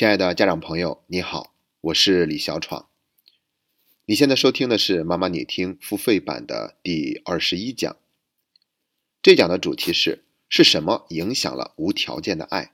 [0.00, 2.88] 亲爱的家长朋友，你好，我是李小闯。
[4.06, 7.94] 你现在收听的是妈妈你听付费版的第二十一讲。
[9.20, 12.72] 这讲的主题是：是什么影响了无条件的爱？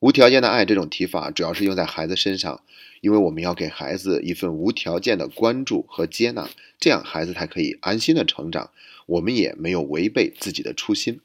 [0.00, 2.64] 无条件的爱这种提法主要是用在孩子身上，
[3.00, 6.50] 因为我们要给孩子一份无条件的关注和接纳，
[6.80, 8.72] 这样孩子才可以安心的成长，
[9.06, 11.20] 我们也没有违背自己的初心。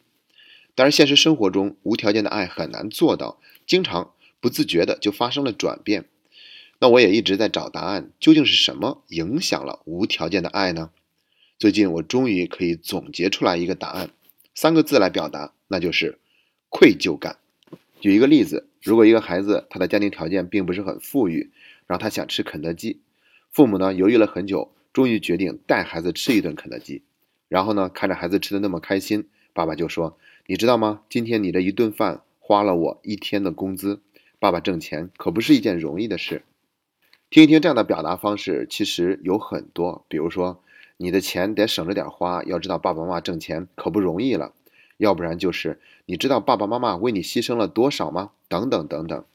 [0.75, 4.14] 但是现实生活中，无条件的爱很难做到，经常。
[4.40, 6.05] 不自觉的就发生了转变，
[6.80, 10.91] 那我也一直在找答案，究竟是什么影响了无条件的爱呢？
[11.58, 14.12] 最近我终于可以总结出来一个答案，
[14.54, 16.20] 三个字来表达，那就是
[16.70, 17.38] 愧疚感。
[18.00, 21.50] 举一个例子，如果一个孩子他的家庭条件并不是很富裕，
[21.88, 23.02] 然后他想吃肯德基，
[23.52, 27.02] 父母呢犹豫了很久，终于决定带孩子吃一顿肯德基，
[27.50, 31.02] 然后呢看着孩子吃的那么开心，爸爸就说：“你知道吗？
[31.09, 34.02] 今天你这一顿饭花了我一天的工资。”
[34.40, 36.44] 爸爸挣钱可不是一件容易的事，
[37.32, 40.06] 听一听这样的表达方式，其实有很多。
[40.08, 40.61] 比如说，
[40.98, 44.53] 你的钱得省着点花，要知道爸爸妈妈挣钱可不容易了；
[44.98, 48.31] 要不然就是，你知道爸爸妈妈为你牺牲了多少吗？
[48.48, 49.26] 等等等等。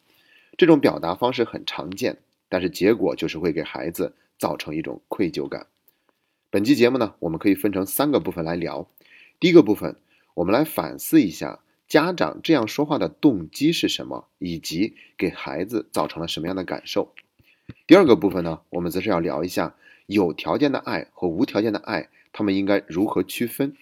[0.56, 5.66] 这种表达方式很常见，但是结果就是会给孩子造成一种愧疚感。
[6.50, 8.86] 本期节目呢，我们可以分成三个部分来聊。
[9.40, 9.96] 第一个部分，
[10.34, 11.58] 我们来反思一下。
[11.92, 17.12] 家长这样说话的动机是什么，以及给孩子造成了什么样的感受？
[17.86, 19.74] 第二个部分呢，我们则是要聊一下
[20.06, 23.76] 有条件的爱和无条件的爱，他们应该如何区分？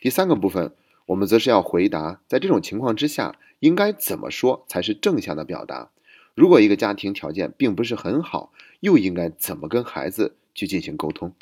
[0.00, 0.72] 第三个部分，
[1.06, 5.90] 我们则是要回答，在这种情况之下，应该怎么说才是正向的表达？
[6.36, 11.34] 如果一个家庭条件并不是很好，又应该怎么跟孩子去进行沟通？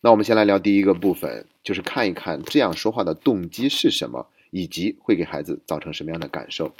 [0.00, 4.26] 那我们先来聊第一个部分，就是看一看这样说话的动机是什么。
[4.54, 6.72] 以及会给孩子造成什么样的感受？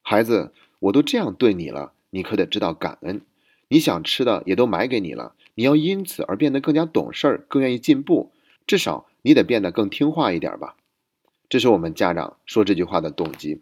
[0.00, 3.20] 孩子，我都这样对你了，你可得知道感恩。
[3.68, 8.32] 你想吃的也都买给你了，你要因此而变得更加懂事儿，更愿意进步。
[8.66, 10.74] 至少你得变得更听话一点吧。
[11.50, 13.60] 这是我们家长说这句话的动机。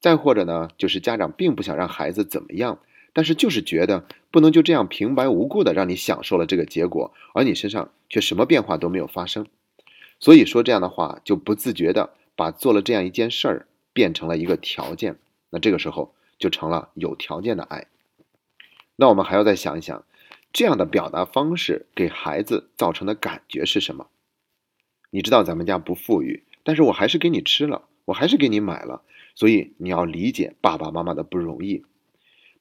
[0.00, 2.80] 再或者呢，就是家长并不想让孩子怎么样，
[3.12, 9.46] 但是就是觉得不能就这样平白无故的让你享受了这个结果，而你身上却什么变化都没有发生。
[10.18, 12.10] 所以说这样的话，就不自觉的。
[12.40, 15.18] 把做了这样一件事儿变成了一个条件，
[15.50, 17.86] 那这个时候就成了有条件的爱。
[18.96, 20.06] 那我们还要再想一想，
[20.50, 24.06] 这样的表达方式给孩子造成的感觉是什么？
[25.10, 29.02] 你知道咱们家不富裕，但是我还是给你吃了，我还是给你买了，
[29.34, 31.84] 所以你要理解爸爸妈妈的不容易。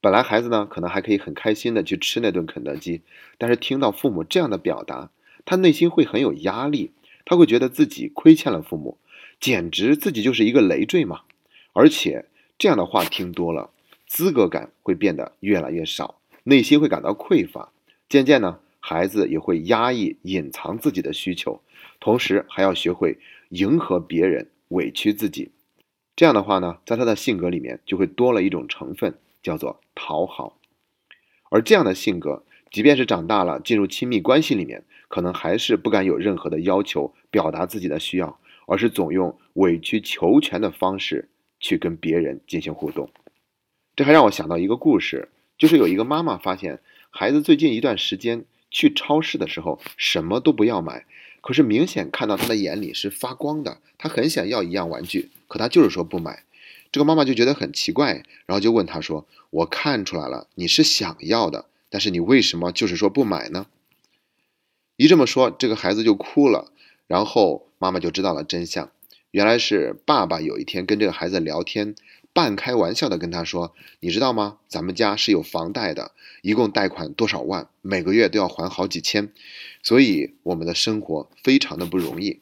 [0.02, 3.02] 本来孩子呢可能还可以很开心的去吃那顿肯德基，
[3.38, 5.10] 但是听到父母这样的表达，
[5.46, 6.92] 他内心会很有压力，
[7.24, 8.98] 他会觉得自己亏欠了父母。
[9.40, 11.22] 简直自己就是一个累赘嘛！
[11.74, 12.26] 而且
[12.58, 13.70] 这样的话听多了，
[14.06, 17.72] 资格感会变得越来越少，内心会感到匮乏。
[18.10, 21.62] 渐渐呢，孩子也会压抑、隐藏自己的需求，
[22.00, 23.18] 同时还要学会
[23.50, 25.52] 迎合别人、委屈自己。
[26.16, 30.58] 这样的话呢，在他的性格里面就会多了一种成分，叫做讨好。
[31.50, 38.38] 而这样的性格，即便是长大了进入亲密关系里面，可能还是不敢有任何的要求，表达自己的需要。
[38.70, 41.28] 而是总用委曲求全的方式
[41.60, 43.10] 去跟别人进行互动，
[43.96, 46.80] 这还让我想到一个故事，就是有一个妈妈发现
[47.10, 51.08] 孩子最近一段时间去超市的时候什么都不要买，
[51.42, 56.44] 可是明显看到他的眼里是发光的，他很想要一样玩具，可他就是说不买。
[56.92, 63.66] 这个妈妈就觉得很奇怪，然后就问他说：“我看出来了，你是想要的，但是你为什么就是说不买呢？”
[64.96, 66.72] 一这么说，这个孩子就哭了。
[67.10, 68.92] 然后妈妈就知道了真相，
[69.32, 71.96] 原来是爸爸有一天跟这个孩子聊天，
[72.34, 74.60] 半开玩笑的跟他说：“你知道吗？
[74.68, 76.12] 咱们家是有房贷的，
[76.44, 79.34] 一共贷款多少万，每个月都要还好几千，
[79.82, 82.42] 所以我们的生活非常的不容易。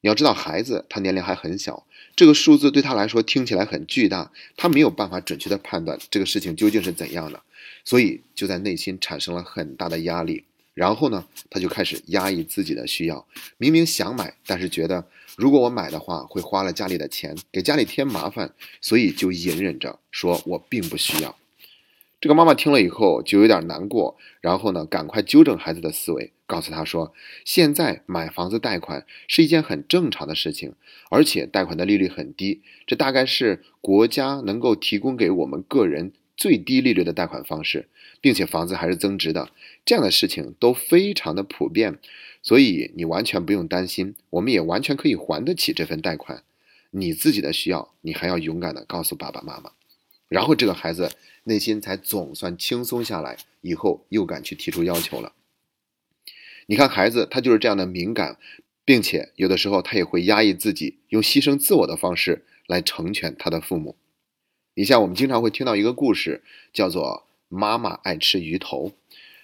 [0.00, 1.84] 你要知道，孩子他年龄还很小，
[2.14, 7.42] 这个数字对他来说听起来很巨大，他没有办法准确的判断这个事情究竟是怎样的，
[7.84, 10.44] 所以就在内心产生了很大的压力。”
[10.76, 13.26] 然后呢，他就开始压抑自己的需要。
[13.56, 18.52] 明明想买，但是觉得如果我买的话，会花了家里的钱，给家里添麻烦，
[18.82, 21.34] 所以就隐忍着说我并不需要。
[22.20, 27.14] 这个妈妈听了以后就有点难过，然后呢，赶快纠正孩子的思维，告诉他说：
[27.46, 30.74] 现在买房子贷款是一件很正常的事情，
[31.08, 37.88] 而且贷款的利率很低，这大概是国家能够提供给我们个人最低利率的贷款方式。
[38.18, 39.50] 并且房子还是增值的，
[39.84, 41.98] 这样的事情都非常的普遍，
[42.42, 46.42] 所以你完全不用担心，我们也完全可以还得起这份贷款。
[46.90, 49.72] 你自己的需要，你还要勇敢的告诉爸爸妈妈。
[50.28, 51.12] 然后这个孩子
[51.44, 55.34] 内心才总算轻松下来，以后又敢去提出要求了。
[56.66, 58.38] 你看，孩子他就是这样的敏感，
[58.84, 63.94] 并且有的时候他也会压抑自己，用牺牲自我的方式来成全他的父母。
[64.78, 68.92] 你像我们经常会听到一个故事，叫做“妈妈爱吃鱼头”。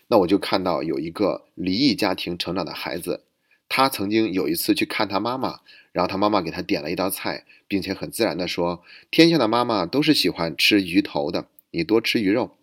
[0.08, 3.22] 那我就看到有一个离异家庭成长的孩子，
[3.66, 5.60] 他曾经有一次去看他妈妈，
[5.92, 12.58] 然后他妈妈给他点了一道菜，并且很自然的说：“天下的妈妈都是喜欢吃鱼头的，你多吃鱼肉。”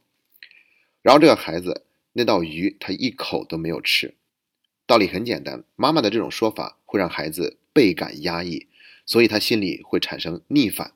[1.01, 4.13] 然后这个孩子那道鱼他一口都没有吃。
[4.86, 8.68] 道理很简单，妈妈的这种说法会让孩子倍感压抑，
[9.07, 10.92] 所以他心里会产生逆反。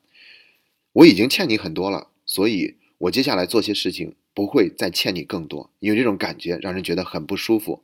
[0.94, 4.16] 我已经欠你很多了，所以我接下来做些事情。
[4.36, 7.84] 不会再欠你更多，因为这种感觉让人觉得很不舒服。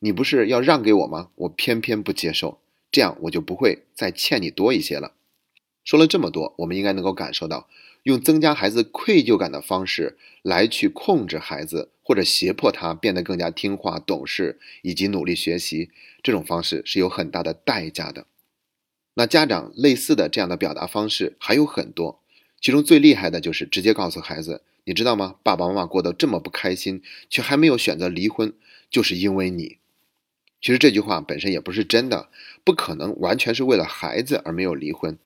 [0.00, 1.30] 你不是要让给我吗？
[1.36, 2.58] 我偏偏不接受，
[2.92, 5.14] 这样我就不会再欠你多一些了。
[5.84, 7.70] 说了这么多，我们应该能够感受到，
[8.02, 15.88] 用增加孩子愧疚感的方式来去控制孩子，或者胁迫他变得更加听话、懂事以及努力学习，
[16.22, 18.26] 这种方式是有很大的代价的。
[19.14, 22.20] 那家长类似的这样的表达方式还有很多，
[22.60, 24.62] 其中最厉害的就是直接告诉孩子。
[24.84, 25.36] 你知道吗？
[25.42, 28.54] 爸爸妈妈过得这么不开心，却还没有选择离婚，
[28.90, 29.76] 就是因为你。
[30.62, 32.30] 其实这句话本身也不是真的，
[32.64, 35.18] 不可能完全是为了孩子而没有离婚。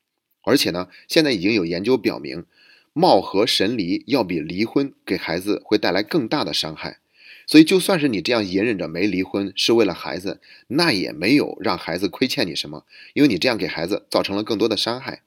[0.43, 2.44] 而且呢，现在已经有研究表明，
[2.93, 6.99] 貌合神离要比离婚给孩子会带来更大的伤害。
[7.46, 12.84] 所以，就算是你这样隐忍着没离婚是为了孩子，那也没有让孩子亏欠你什么，
[13.14, 15.23] 因为你这样给孩子造成了更多的伤害。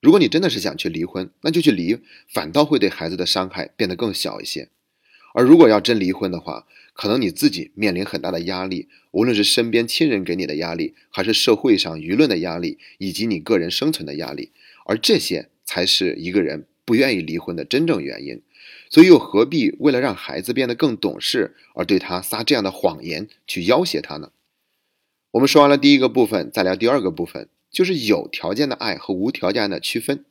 [0.00, 1.98] 如果你真的是想去离婚，那就去离，
[2.28, 4.68] 反倒会对孩子的伤害变得更小一些。
[5.34, 14.50] 而如果要真离婚的话，可能你自己面临很大的压力，无论是身边亲人给你的压力，还是社会上舆论的压力，以及你个人生存的压力，
[14.86, 18.42] 而这些才是一个人不愿意离婚的真正原因。
[18.88, 24.32] 所以又何必为了让孩子变得更懂事，而对他撒这样的谎言去要挟他呢？
[25.32, 27.48] 我们说完了第一个部分，再聊第二个部分。
[27.70, 30.24] 就是有条件的爱和无条件的区分。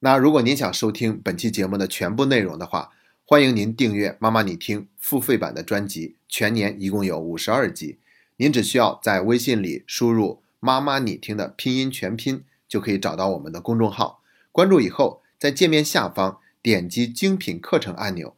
[0.00, 2.92] 那如果您想收听本期节目的全部内容的话，
[3.24, 7.98] 欢迎您订阅“妈妈你听”付费版的专辑，全年一共有五十二集。
[8.36, 14.22] 您只需要在微信里输入“妈妈你听”的拼音全拼，就可以找到我们的公众号。
[14.52, 18.36] 关注以后，在界面下方点击精品课程按钮，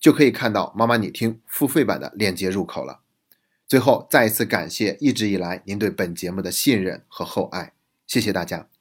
[0.00, 3.00] 就可以看到“妈妈你听”付费版的链接入口了。
[3.68, 7.72] 最后，再一次感谢一直以来您对本节目的信任和厚爱。
[8.06, 8.75] 谢谢大家。